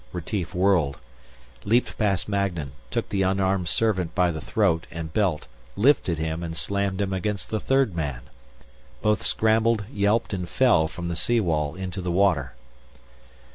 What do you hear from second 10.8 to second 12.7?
from the sea wall into the water.